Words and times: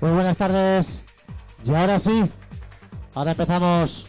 Muy 0.00 0.12
buenas 0.12 0.36
tardes. 0.36 1.04
Y 1.64 1.74
ahora 1.74 1.98
sí, 1.98 2.30
ahora 3.14 3.32
empezamos 3.32 4.07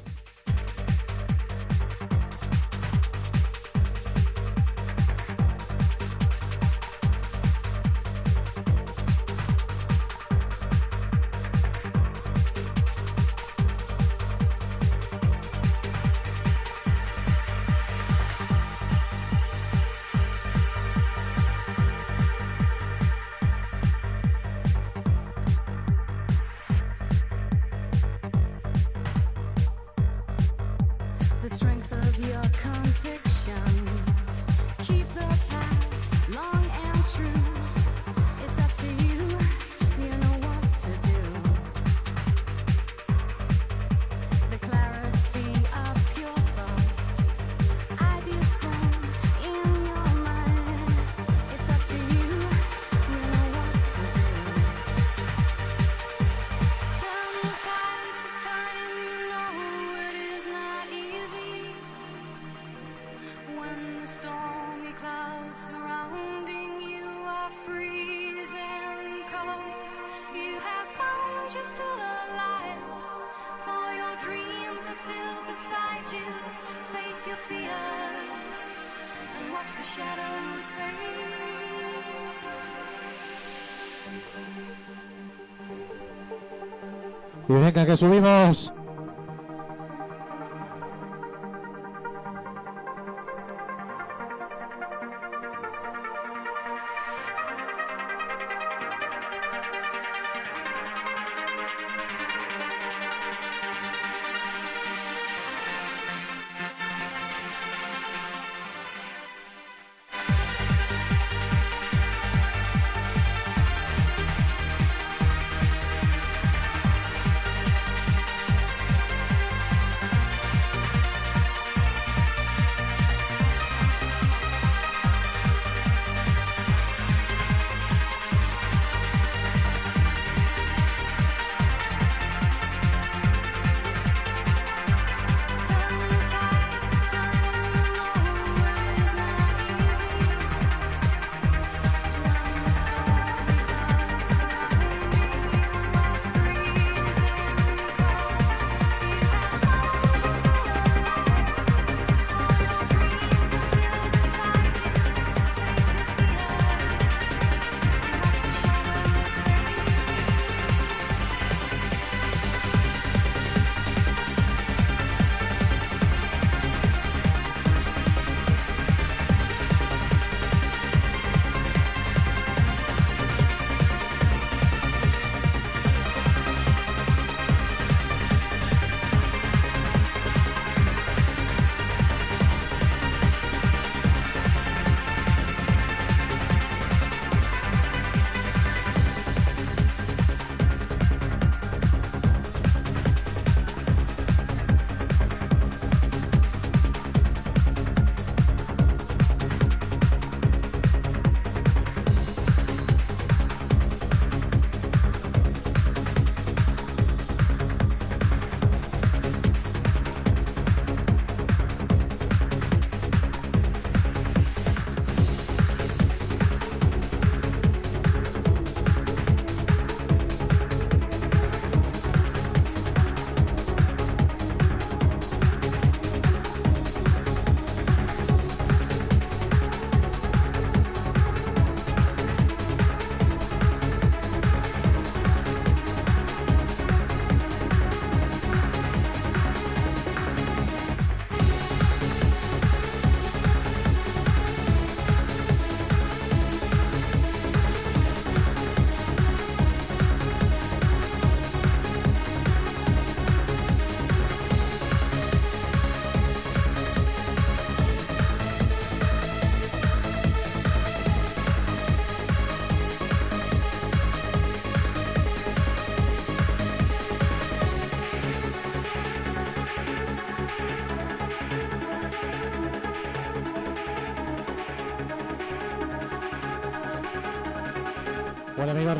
que 87.85 87.97
subimos. 87.97 88.73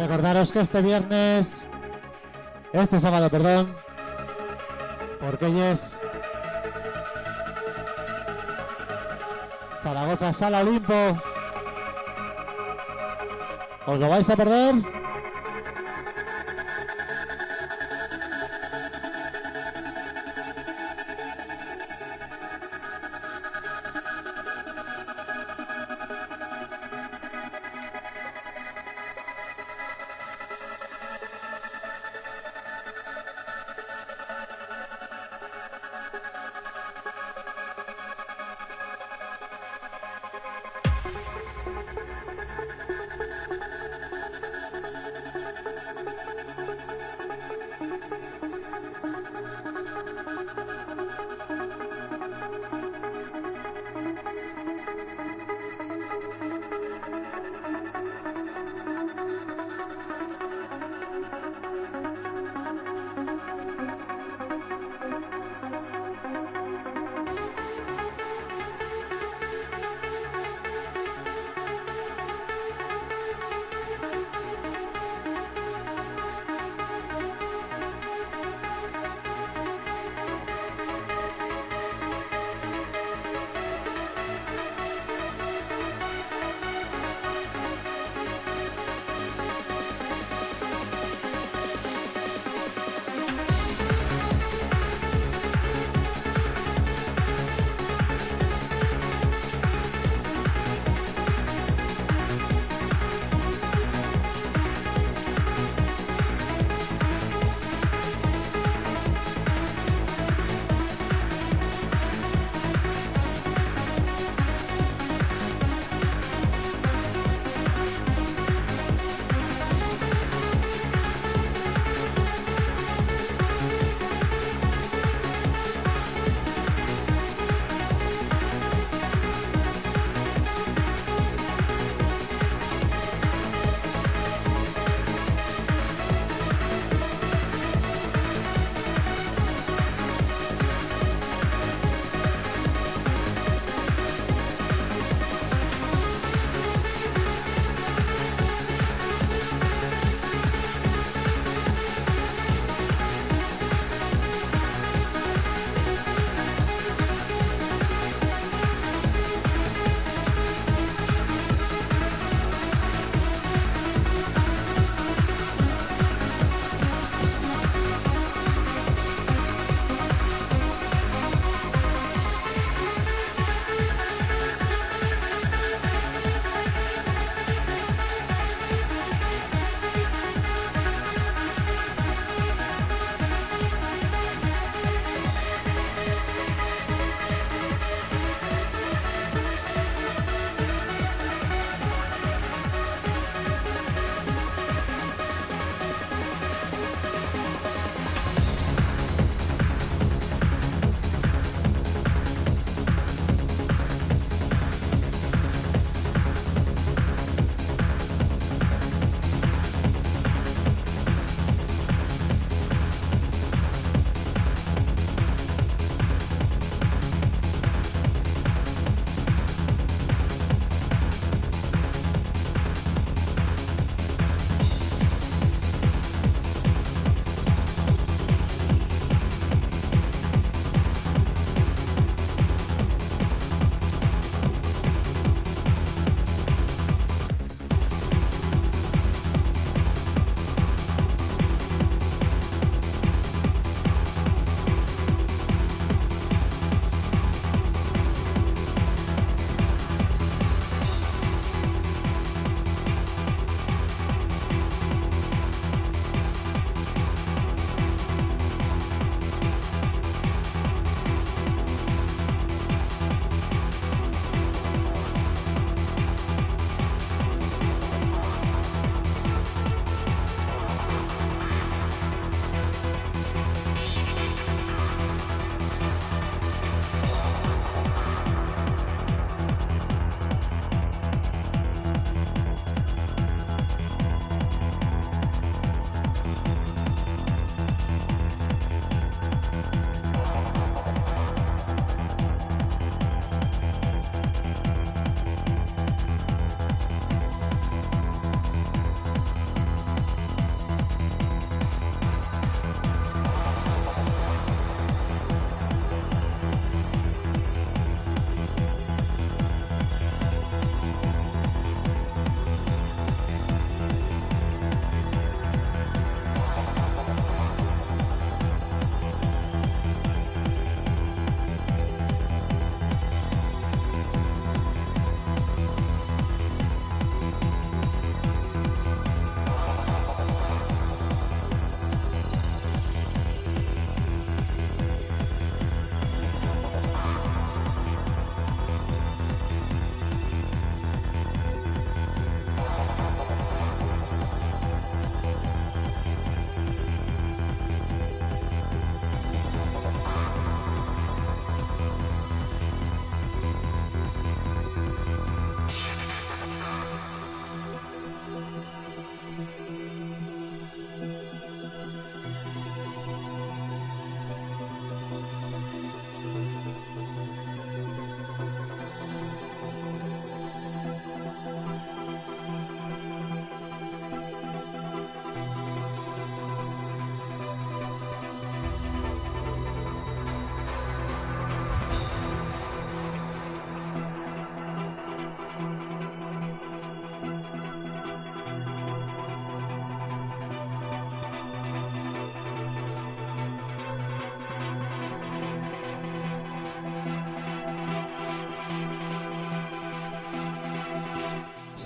Recordaros 0.10 0.52
que 0.52 0.62
este 0.62 0.82
viernes, 0.82 1.68
este 2.74 3.00
sábado, 3.00 3.30
perdón, 3.30 3.76
porque 5.20 5.46
Zaragoza 9.84 10.34
Sala 10.34 10.62
Olimpo. 10.62 11.22
¿Os 13.86 14.00
lo 14.00 14.10
vais 14.10 14.28
a 14.28 14.36
perder? 14.36 14.99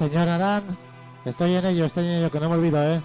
Señor 0.04 0.28
Arán, 0.28 0.64
estoy 1.24 1.56
en 1.56 1.66
ello, 1.66 1.86
estoy 1.86 2.06
en 2.06 2.12
ello, 2.16 2.30
que 2.30 2.38
no 2.38 2.50
me 2.50 2.56
olvido, 2.56 2.84
¿eh? 2.84 3.00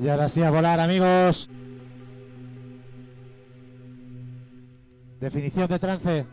Y 0.00 0.08
ahora 0.08 0.30
sí 0.30 0.42
a 0.42 0.50
volar, 0.50 0.80
amigos. 0.80 1.50
Definición 5.20 5.68
de 5.68 5.78
trance. 5.78 6.26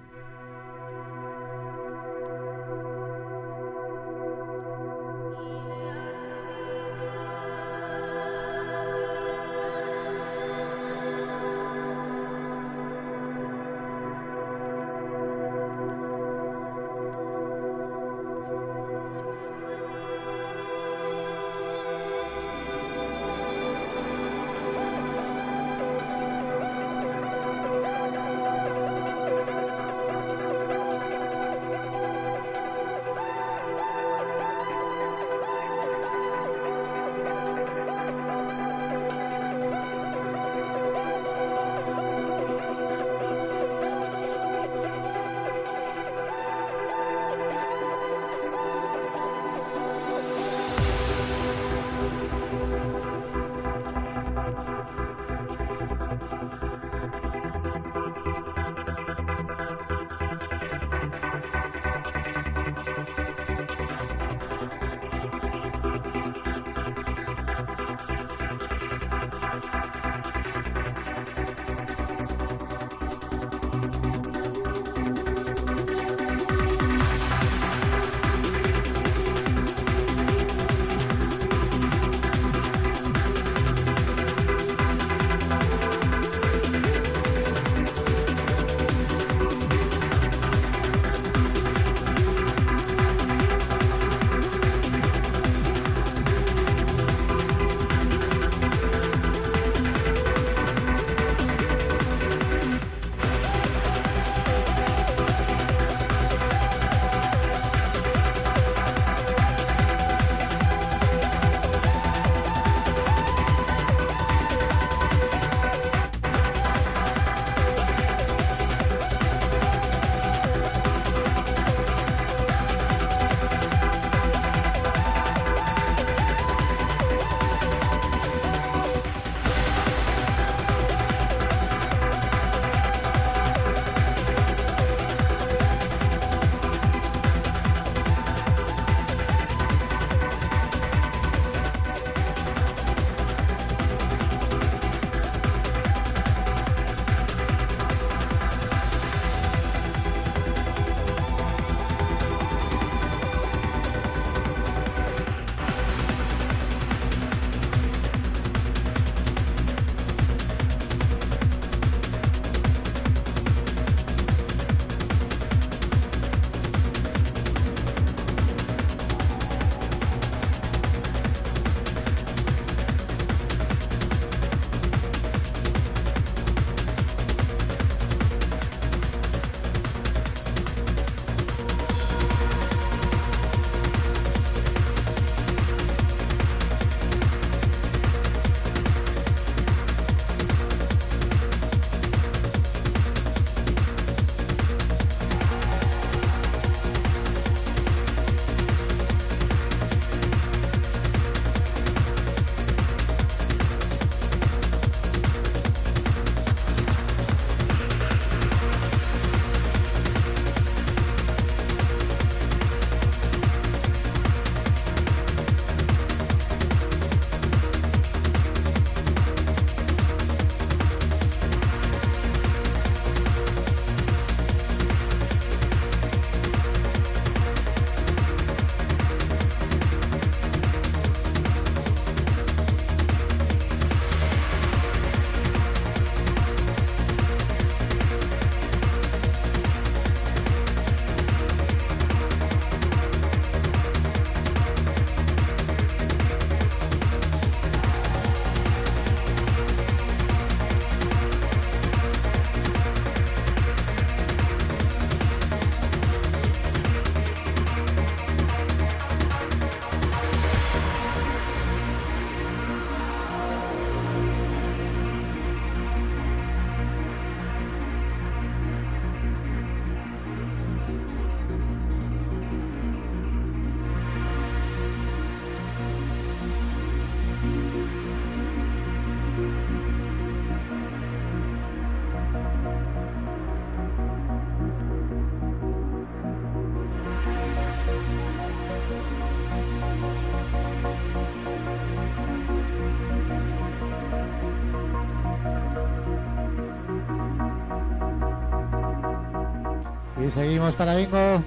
Seguimos 300.32 300.76
para 300.76 300.96
bingo. 300.96 301.44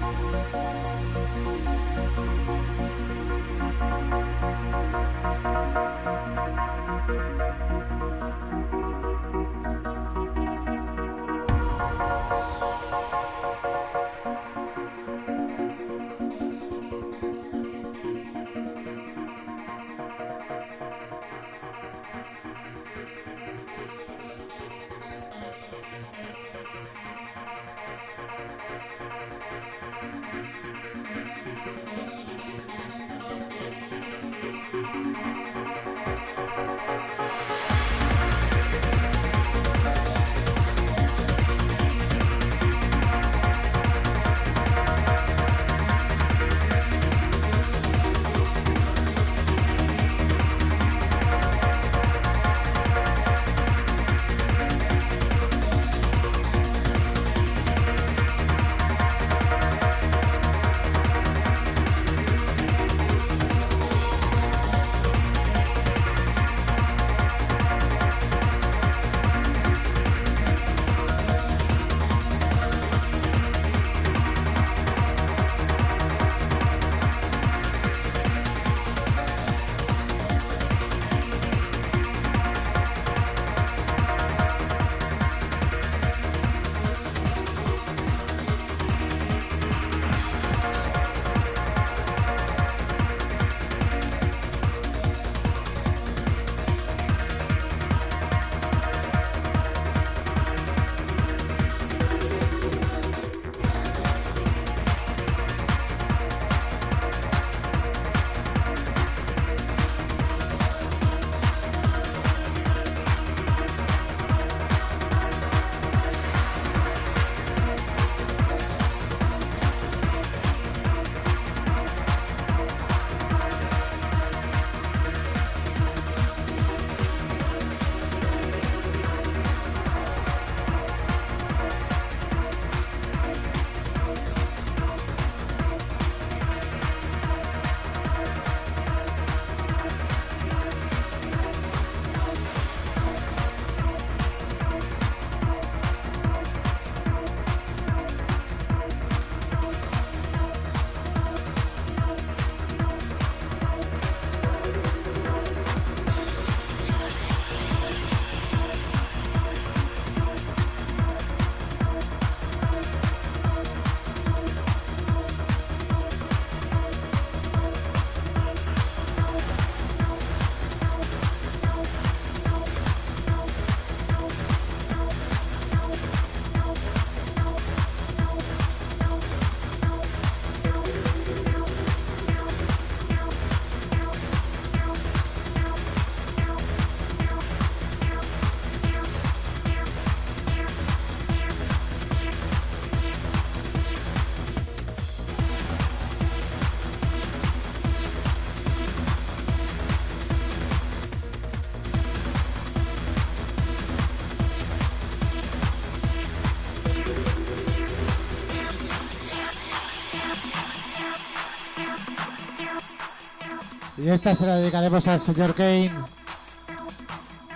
Y 214.02 214.08
esta 214.08 214.34
se 214.34 214.46
la 214.46 214.56
dedicaremos 214.56 215.06
al 215.08 215.20
señor 215.20 215.54
Kane. 215.54 215.90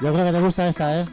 Yo 0.01 0.13
creo 0.13 0.27
que 0.27 0.33
te 0.33 0.41
gusta 0.41 0.69
esta, 0.69 1.01
¿eh? 1.01 1.07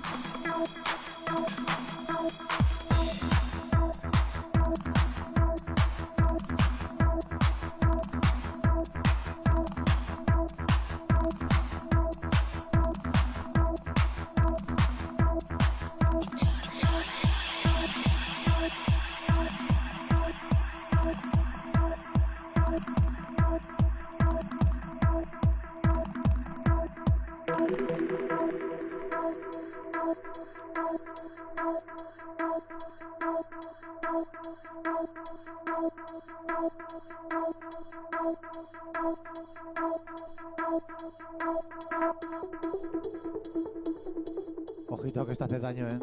Ojito 44.87 45.25
que 45.25 45.31
esto 45.31 45.45
hace 45.45 45.59
daño, 45.59 45.87
¿eh? 45.87 45.99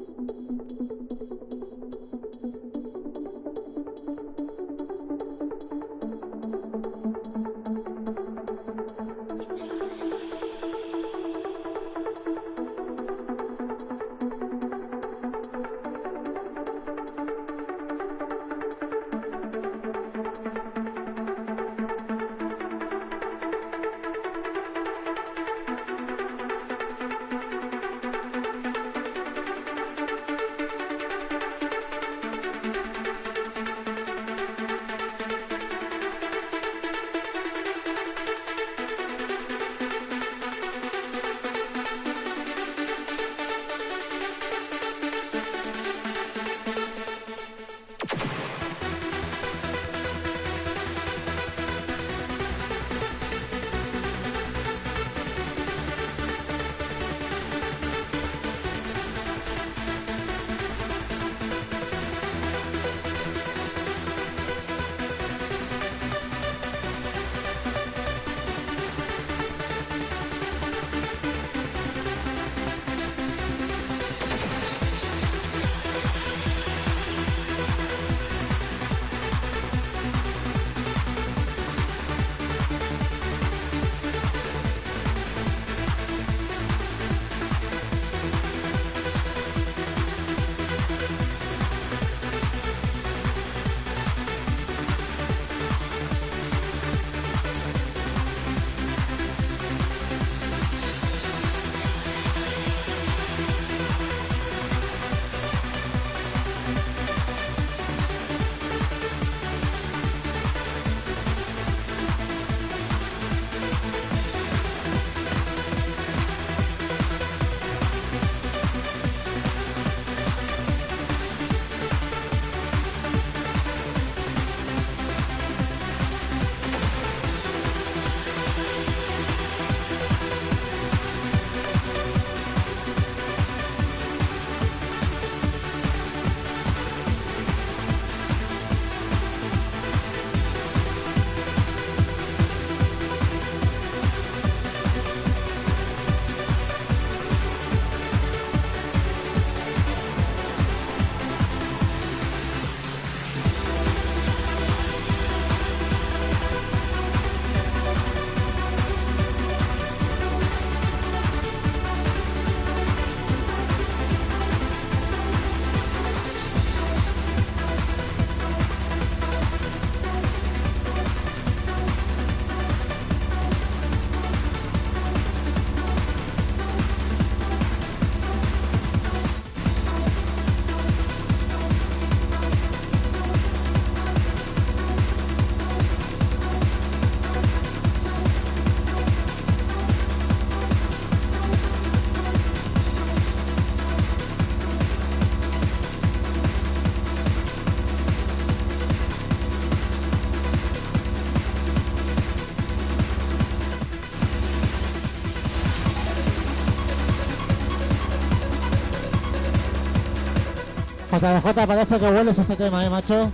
JJ, 211.10 211.66
parece 211.66 211.98
que 211.98 212.04
hueles 212.06 212.38
este 212.38 212.56
tema, 212.56 212.84
¿eh, 212.84 212.90
macho? 212.90 213.32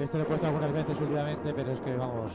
Este 0.00 0.16
lo 0.16 0.24
he 0.24 0.26
puesto 0.26 0.46
algunas 0.46 0.72
veces 0.72 0.98
últimamente, 0.98 1.52
pero 1.54 1.72
es 1.72 1.80
que 1.80 1.94
vamos. 1.94 2.32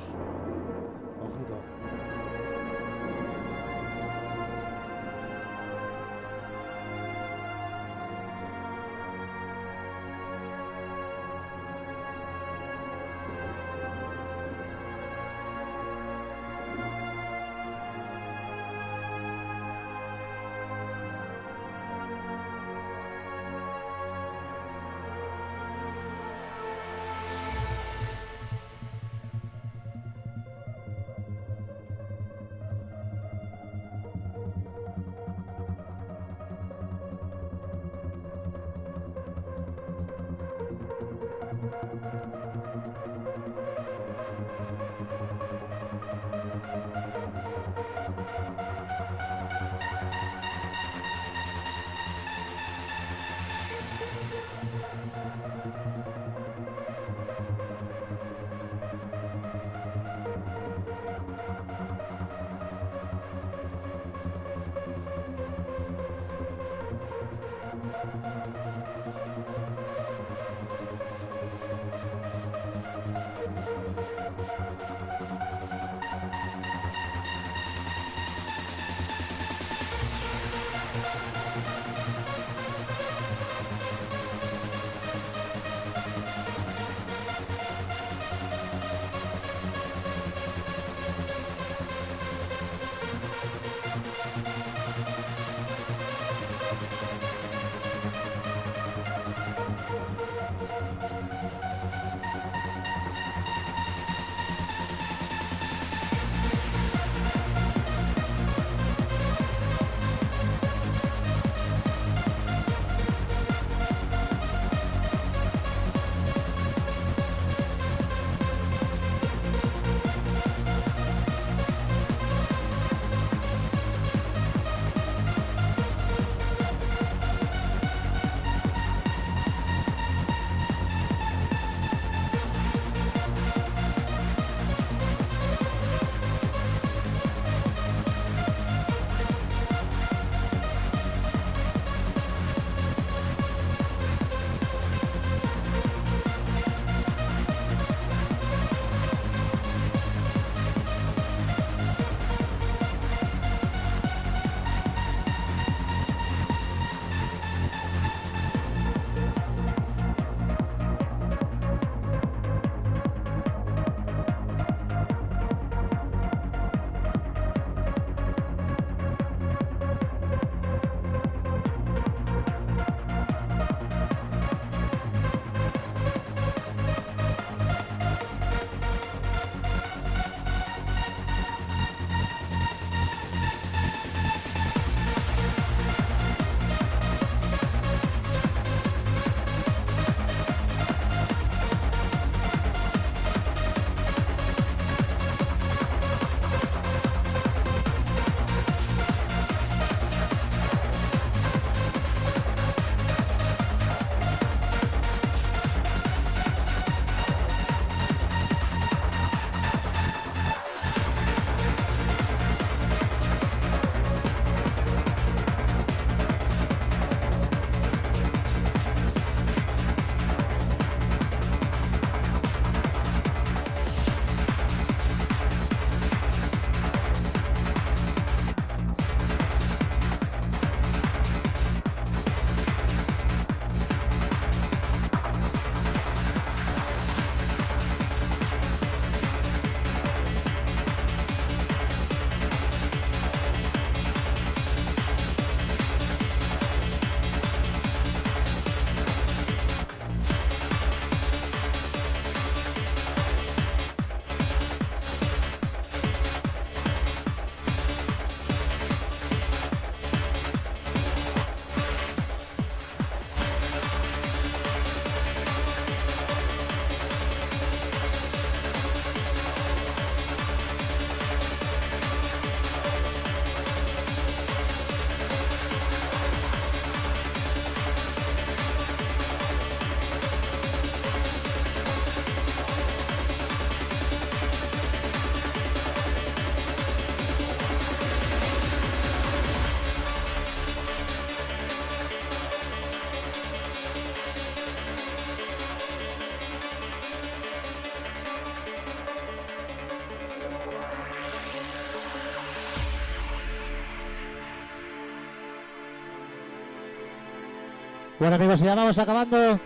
Bueno 308.17 308.35
amigos, 308.35 308.61
ya 308.61 308.75
vamos 308.75 308.97
acabando. 308.97 309.59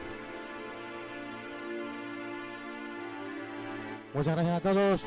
Muchas 4.14 4.36
gracias 4.36 4.58
a 4.58 4.60
todos. 4.60 5.06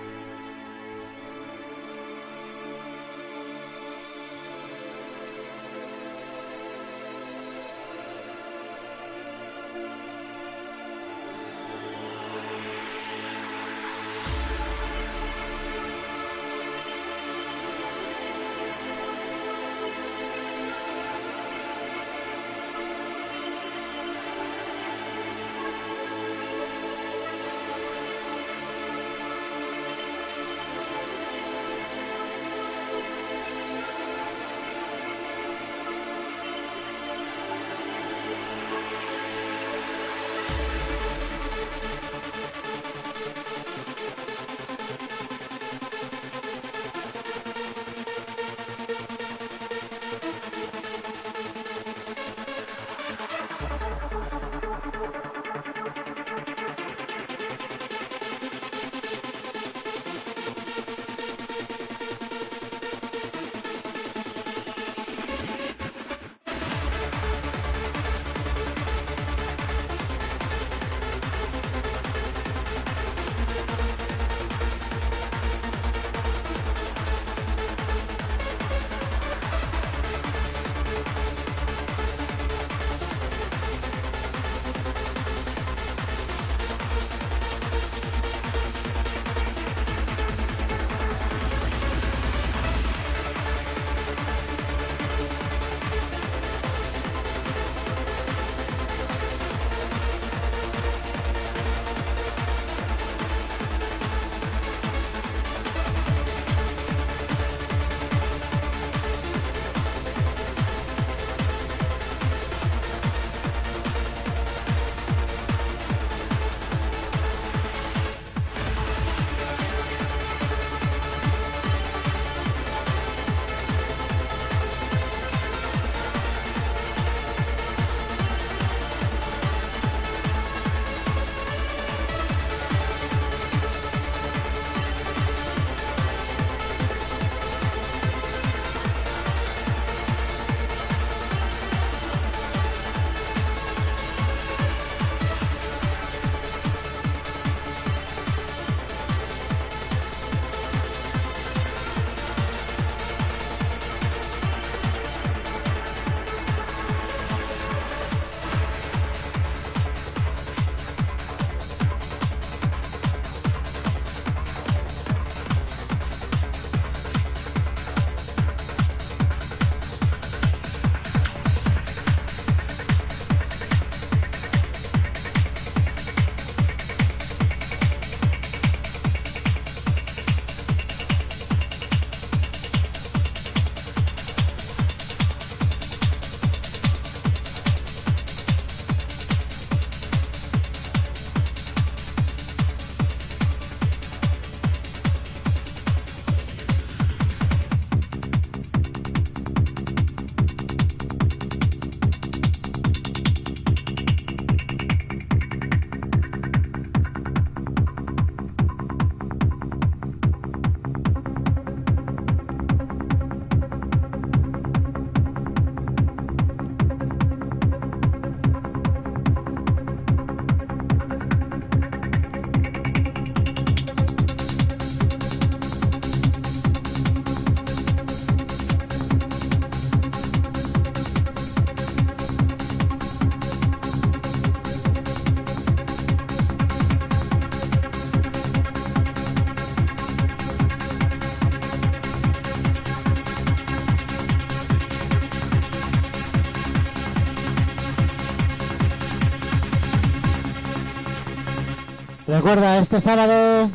Recuerda, 252.43 252.79
este 252.79 253.01
sábado, 253.01 253.71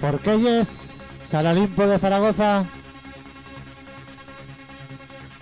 Porquelles, 0.00 0.94
Sala 1.22 1.50
Olimpo 1.50 1.86
de 1.86 1.98
Zaragoza, 1.98 2.64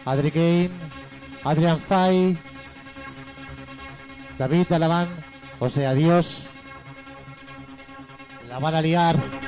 Adri 0.05 0.33
Kane, 0.33 0.71
Adrian 1.45 1.79
Fay, 1.79 2.37
David 4.41 4.73
Alamán, 4.73 5.07
o 5.61 5.71
sea, 5.71 5.95
Dios, 5.95 6.49
la 8.49 8.59
van 8.59 8.75
a 8.75 8.83
liar. 8.83 9.42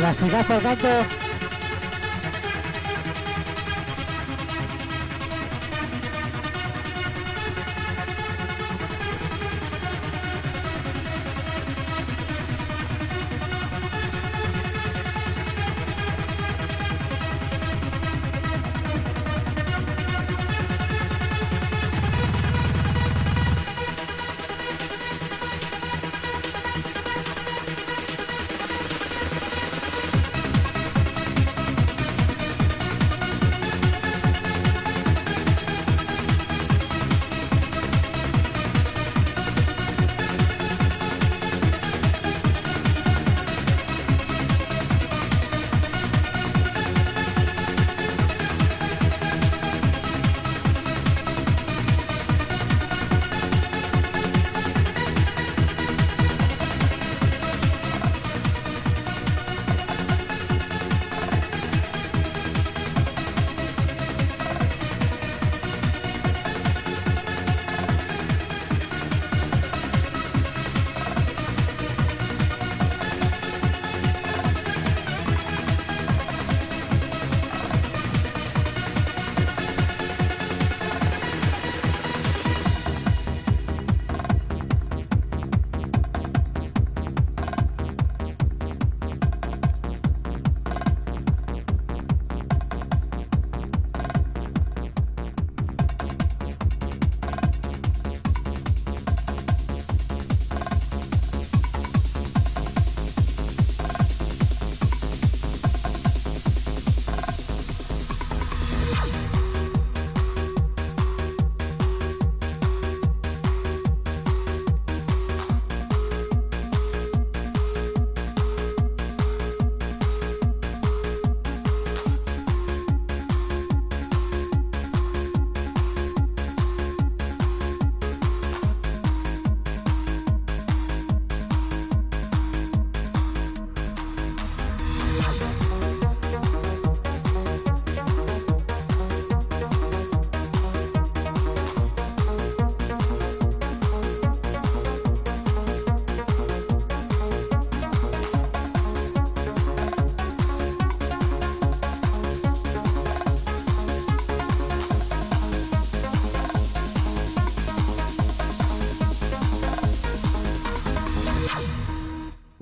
Clasicazo 0.00 0.54
al 0.54 0.62
canto. 0.62 1.19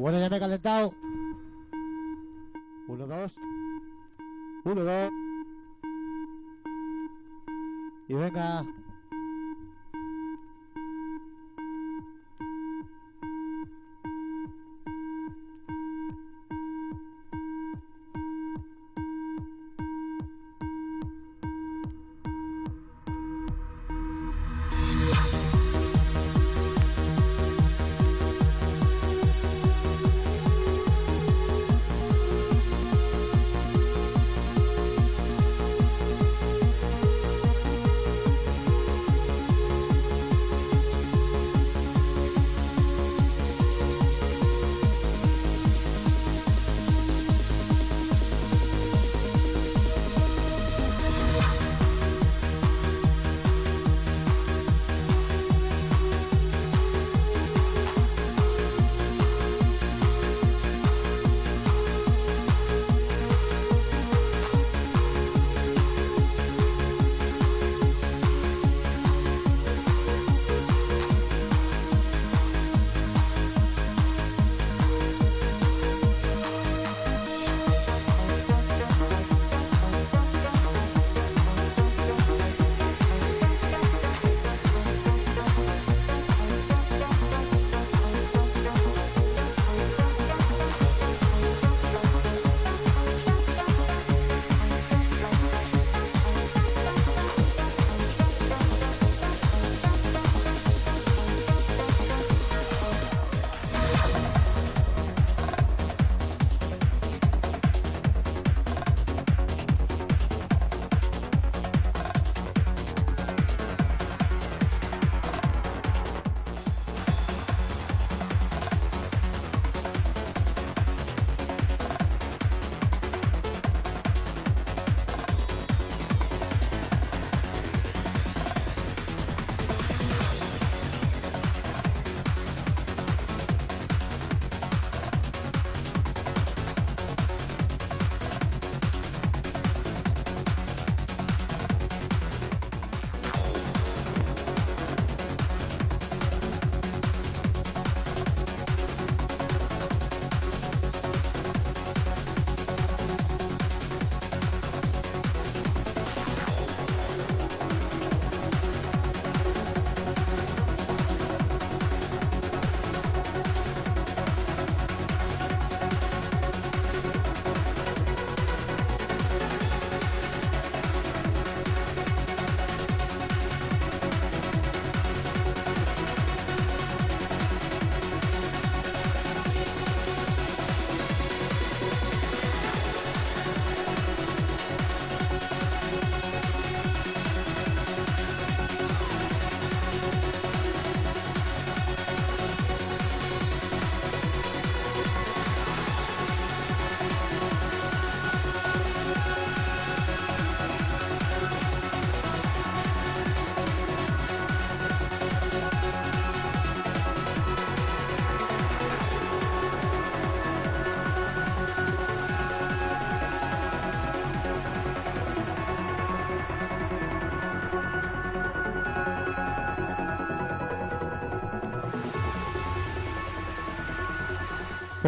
Bueno, 0.09 0.21
ya 0.21 0.31
me 0.31 0.39
he 0.39 0.41
calentado. 0.41 0.95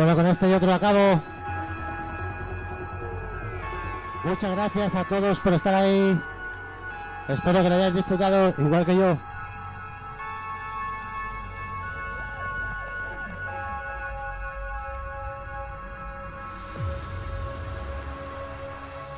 Bueno, 0.01 0.17
con 0.17 0.27
este 0.29 0.49
y 0.49 0.55
otro 0.55 0.73
acabo. 0.73 1.21
Muchas 4.25 4.51
gracias 4.53 4.95
a 4.95 5.05
todos 5.05 5.39
por 5.41 5.53
estar 5.53 5.75
ahí. 5.75 6.19
Espero 7.29 7.63
que 7.63 7.69
lo 7.69 7.75
hayáis 7.75 7.95
disfrutado 7.97 8.55
igual 8.57 8.87
que 8.87 8.97
yo. 8.97 9.19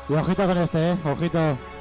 Y 0.08 0.14
ojito 0.14 0.46
con 0.48 0.58
este, 0.58 0.90
eh. 0.90 0.98
Ojito. 1.04 1.71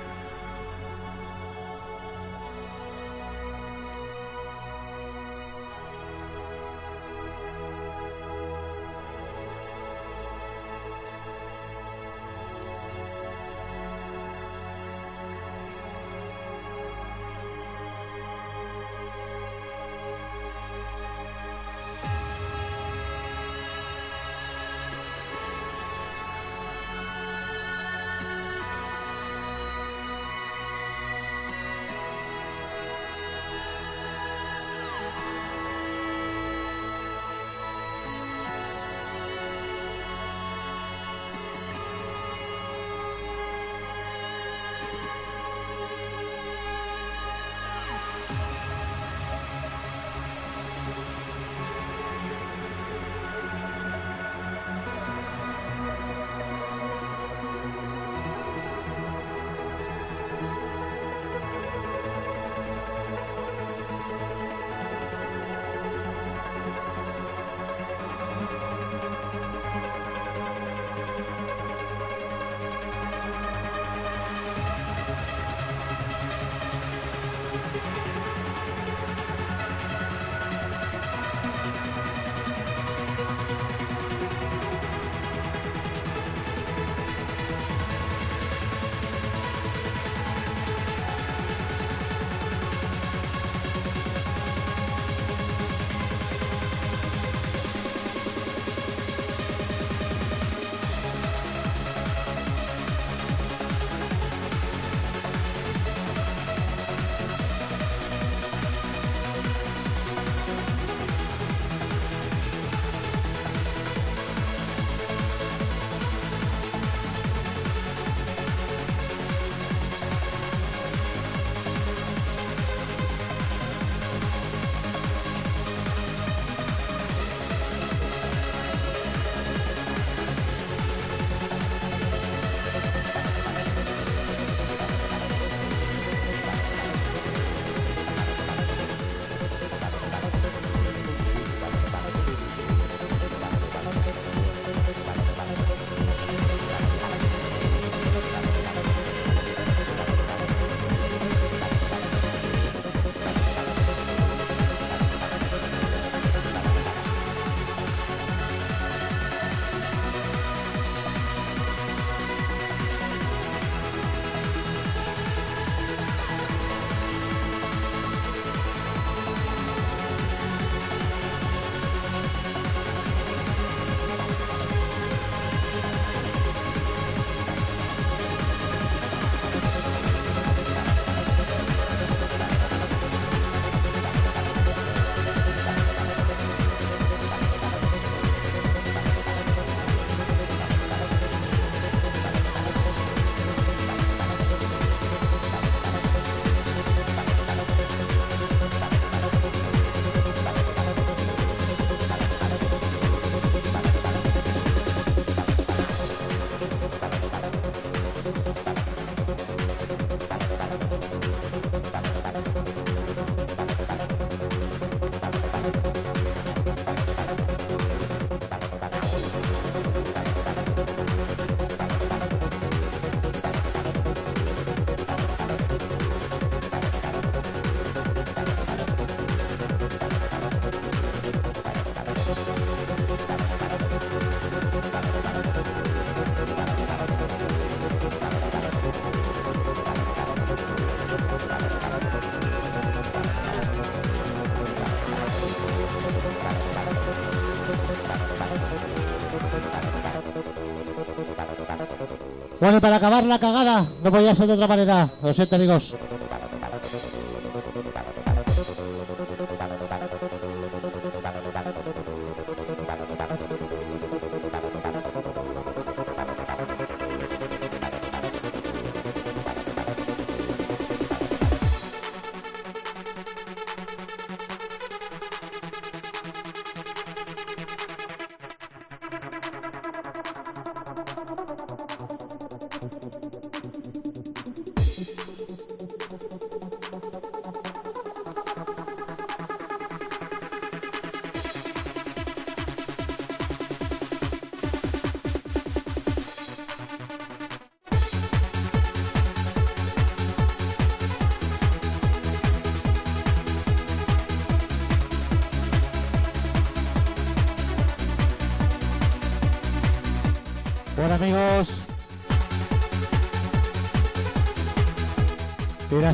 Para 252.80 252.95
acabar 252.95 253.24
la 253.26 253.38
cagada, 253.38 253.86
no 254.01 254.11
podía 254.11 254.34
ser 254.34 254.47
de 254.47 254.53
otra 254.53 254.67
manera. 254.67 255.09
Lo 255.22 255.34
siento, 255.34 255.55
amigos. 255.55 255.93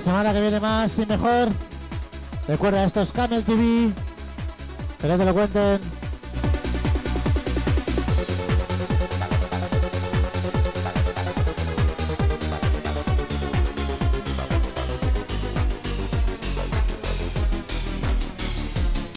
Semana 0.07 0.31
que 0.31 0.39
viene 0.39 0.61
más 0.61 0.97
y 0.99 1.05
mejor. 1.05 1.49
Recuerda, 2.47 2.85
esto 2.85 3.01
es 3.01 3.11
Camel 3.11 3.43
TV. 3.43 3.91
Que 5.01 5.07
no 5.09 5.17
te 5.17 5.25
lo 5.25 5.33
cuenten. 5.33 5.96